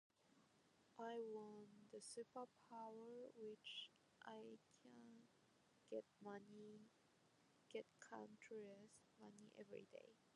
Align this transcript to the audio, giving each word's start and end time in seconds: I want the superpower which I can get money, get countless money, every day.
I 0.99 1.19
want 1.31 1.69
the 1.93 1.99
superpower 1.99 3.29
which 3.37 3.91
I 4.25 4.57
can 4.81 5.21
get 5.91 6.03
money, 6.23 6.81
get 7.71 7.85
countless 8.09 9.05
money, 9.19 9.51
every 9.59 9.85
day. 9.91 10.23